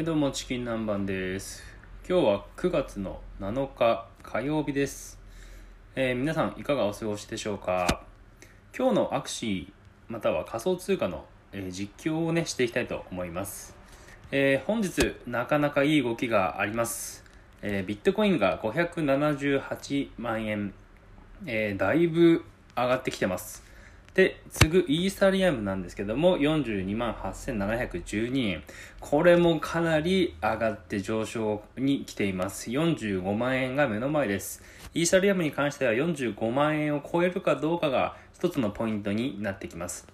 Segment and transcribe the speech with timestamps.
[0.00, 1.62] はいどうもチキン南蛮です。
[2.08, 5.20] 今日は9月の7日火曜日です、
[5.94, 8.00] えー皆さんいかがお過ごしでしょうか？
[8.74, 13.76] 今日のアクシーまたは仮想通貨の、えー実況をねしていきたいと思います、
[14.30, 17.22] えー本日なかなかいい動きがあります、
[17.60, 20.72] えービットコインが578万円、
[21.44, 22.42] えーだいぶ
[22.74, 23.69] 上がってきてます。
[24.14, 28.62] で、次ぐイーサリアムなんですけども、42万8712円。
[28.98, 32.70] これもかなり上がって上昇に来ています。
[32.70, 34.62] 45万円が目の前です。
[34.94, 40.08] イーサリアムに関しては45万円を超えるかどうかが一つのポイントになってきます。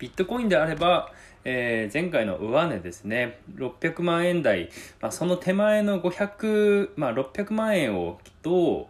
[0.00, 1.12] ビットコインであれば、
[1.44, 4.70] えー前回の上値ですね、600万円台、
[5.00, 8.86] まあ、その手前の500、まあ、600万円をどう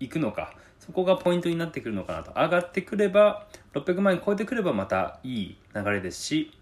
[0.00, 2.32] いくのか、そこがポイントになってくるのかなと。
[2.32, 6.52] 上がってくれば、600万円超えてくればまたいい流れですし、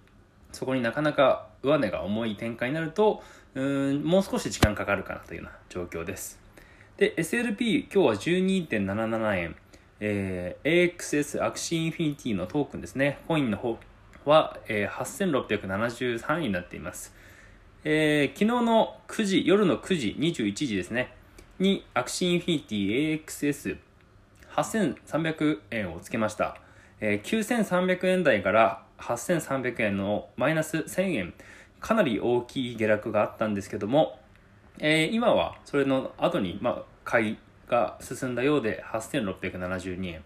[0.53, 3.23] そこになかなか上値が重い展開になると、
[3.57, 6.39] うん、もう少し時間かかるかなというような状況です。
[6.99, 9.57] で、SLP、今日は12.77円。
[9.99, 13.19] えー AXS アクシーインフィニティのトークンですね。
[13.27, 13.79] コインの方
[14.25, 17.13] は、えー8673円になっています。
[17.83, 21.13] えー昨日の9時、夜の9時、21時ですね。
[21.59, 23.79] に、アクシーインフィニティ AXS
[24.55, 26.57] 8300円をつけました。
[27.01, 31.35] えー9300円台から8300円のマイナス1000円。
[31.81, 34.19] かなり大きい下落があったんですけども、
[34.79, 40.23] えー今はそれの後に、まあ、買いが進んだようで8672円。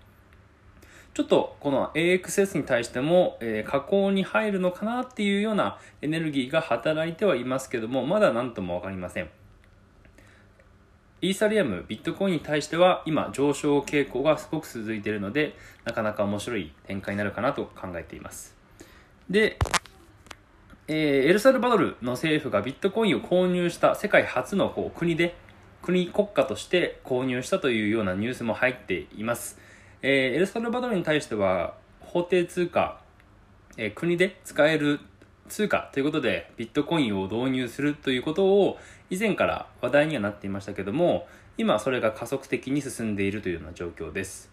[1.14, 9.30] ちょっとこの AXS に対しても、えー、加工に入るのかなっていうようなエネルギーが働いてはいますけども、まだ何ともわかりません。
[11.22, 18.54] イーサリアム、ビットコインに対しては今上昇傾向がすごく続いているので、なかなか面白い展開になるかなと考えています。
[19.30, 19.58] で、
[20.88, 25.34] えーエルサルバドルの政府がビットコインを購入した世界初のこう国で、
[25.80, 29.58] 国国家として購入したというようなニュースも入っています。
[30.02, 33.00] えーエルサルバドルに対しては法定通貨、
[33.78, 35.00] えー国で使える
[35.48, 38.78] 通貨ということでビットコインを導入するということを
[39.10, 41.26] 以前から話題にはなっていましたけども
[41.58, 44.50] 今それが加速的に進んでいるというような状況です、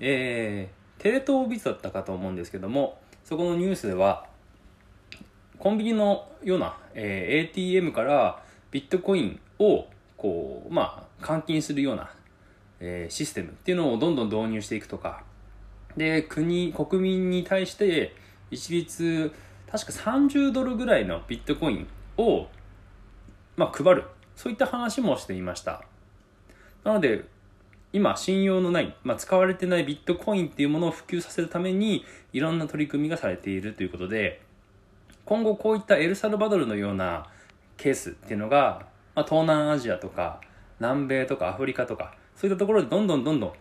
[0.00, 4.26] えーテレ東ビズだったかと思うんですけどもそこのニュースでは
[5.56, 12.10] コンビニのような、えー ATM からビットコインをこうまあ換金するような、
[12.80, 15.22] えーシステムっていうのをどんどん導入していくとか。
[15.96, 18.14] で国国民に対して
[18.50, 19.32] 一律
[19.70, 22.46] 確か30ドルぐらいのビットコインを、
[23.56, 24.04] まあ、配る。
[24.34, 25.82] そういった話もしていました。
[26.84, 27.24] なので
[27.92, 34.42] 今信用のない、まあ、使われてないビットコインっていうものを普及させるためにいろんな取り組みがされているということで
[35.24, 37.26] 今後こういったエルサルバドルのような
[37.76, 40.40] ケースっていうのが、まあ、東南アジアとか
[40.80, 43.52] 南米とかアフリカとかそういったところでどんどんどんどん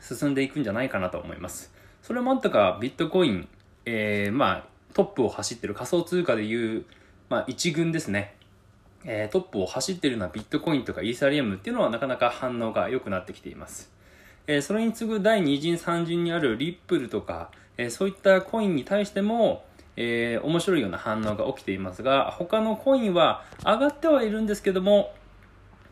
[0.00, 1.72] 進んでいくんじゃないかなと思います。
[2.02, 3.48] それもあったかビットコイン、
[3.86, 6.86] えーまあトップを走ってる仮想通貨でいう、
[7.28, 8.34] まあ、一軍ですね
[9.04, 13.92] えートップを走ってるようなビットコインとかイーサリアムっていうのはなかなか反応が良くなってきています。
[14.46, 19.64] えーそれに次ぐ第2陣3陣にあるリップルとか、えーそういったコインに対しても、
[19.96, 25.12] えー面白いような反応が起きていますが、他のコインは上がってはいるんですけども、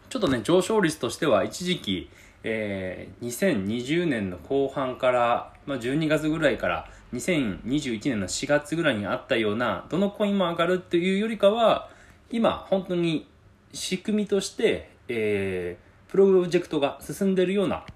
[0.08, 2.10] ちょっとね、上昇率としては一時期、
[2.44, 11.88] えー2020年の後半から、まあ、12月ぐらいから2021年の4月ぐらいにあったような、どのコインも上がるというよりかは、
[12.30, 13.28] 今、本当に
[13.72, 17.86] 仕組みとして、えープロジェクトが進んでいるような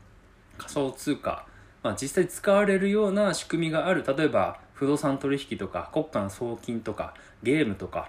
[0.56, 1.44] 仮想通貨、
[1.82, 7.12] まあ、実際使われるような仕組みがある、例えば不動産取引とか国家の送金とか
[7.42, 8.08] ゲームとか、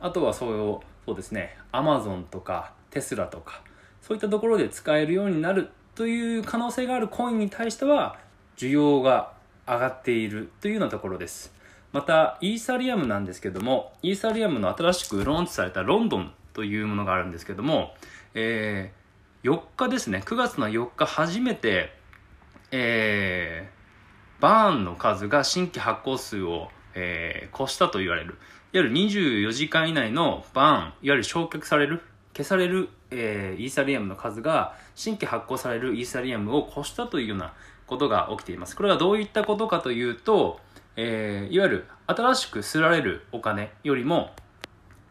[0.00, 3.60] あとはそういう、そうですね、アマゾンとかテスラとか、
[4.00, 8.16] そういったところで使えるようになるという可能性があるコインに対しては、
[8.56, 9.34] 需要が
[9.68, 11.52] 上がっているというようなところです。
[11.92, 17.94] また、イーサリアムなんですけども、イーサリアムの新しくローンチされたロンドンというものがあるんですけども、
[18.34, 18.98] えー
[19.44, 21.92] 4日ですね、9月の4日初めて、
[22.72, 23.78] えー
[24.42, 28.38] バーンの数が新規発行数を、えー越したと言われる。
[28.72, 32.02] いわゆる24時間以内のバーン、いわゆる焼却される、
[32.36, 37.54] 消される、えーイーサリアムの数が新規発行されるイーサリアムを越したというような
[37.88, 38.76] ことが起きています。
[38.76, 40.60] これはどういったことかというと、
[40.96, 44.30] えーいわゆる新しくすられるお金よりも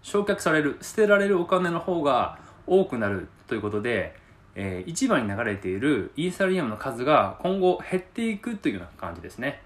[0.02, 4.16] 焼却される、捨てられるお金の方が多くなるということで、
[4.56, 9.62] えー市場に流れているイーサリアムの数が今後減っていくというような感じですね。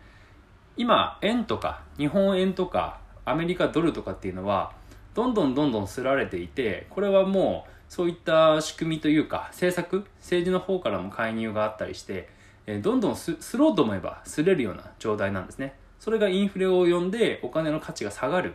[0.77, 4.71] 今、円とか日本円とかアメリカドルとかっていうのは、
[5.13, 12.29] どんどんどんどんすられていてこれはもうそういった仕組みというか政策政治の方からも介入があったりして
[12.71, 15.75] えどんどんすろうと思えばすれるような状態なんですね。
[15.99, 18.53] それがインフレを呼んでお金の価値が下がる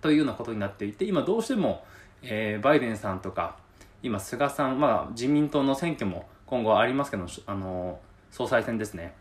[0.00, 1.84] というようなことになっていて今どうしても、
[2.22, 3.56] えー、バイデンさんとか
[4.02, 7.98] 今菅さん、まあ、自民党の選挙も今後ありますけど、あの
[8.30, 9.14] 総裁選ですね。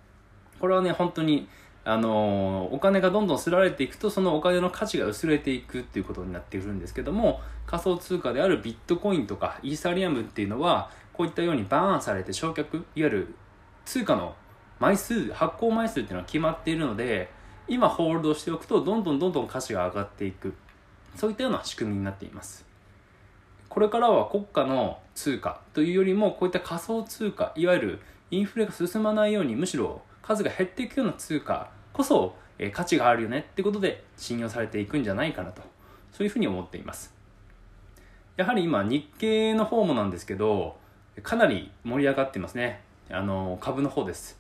[0.60, 1.48] これはね本当に
[1.86, 13.36] あのお金がどんどんすられていくとそのお金の価値が薄れていくっていうことになってくるんですけども仮想通貨であるビットコインとかイーサリアムっていうのはこういったようにバーンされて焼却いわゆる
[13.90, 14.36] 通貨の
[14.80, 17.32] 枚数発行枚数っていうのは決まっているので
[17.68, 20.54] 今ホールドしておくとどんどんどんどん価値が上がっていく。
[21.16, 22.68] そういったような仕組みになっています。
[23.68, 28.00] これからは国家の通貨というよりもこういった仮想通貨いわゆる
[28.30, 32.36] インフレが進まないようにむしろ数が減っていくような通貨こそ、
[32.74, 35.64] 価値があるよねってことで信用されていくんじゃないかなと。
[36.12, 37.12] そういうふうに思っています。
[38.38, 40.78] やはり今日経の方もなんですけど
[41.24, 42.88] かなり盛り上がってますね。
[43.12, 44.38] あの株の方です。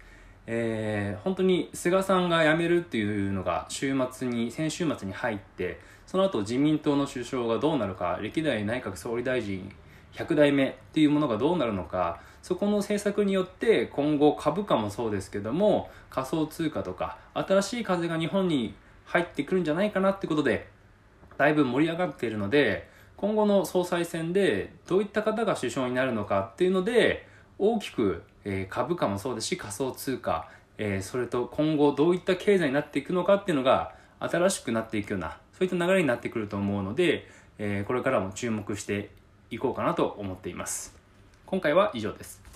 [0.51, 9.71] えー、本当に菅さんが辞めるっていうのが週末に先週末に入ってその後自民党の首相がどうなるか歴代内閣総理大臣
[10.13, 18.73] 100代目っていうものがどうなるのかそこの政策によって今後株価もそうですけども仮想通貨とか新しい風が日本に
[19.05, 20.67] 入ってくるんじゃないかなってことで
[21.37, 27.28] だいぶ盛り上がっているので今後の総裁選でどういった方が首相になるのかっていうので
[27.59, 37.27] 大きく、え、株価もそうですし仮想通貨、え、それと今後どういった経済になっていくのかっていうのが新しくなっていくようなそういった流れになってくると思うので、
[37.57, 39.09] え、これからも注目して
[39.51, 40.95] いこうかなと思っています。
[41.45, 42.48] 今回は以上です。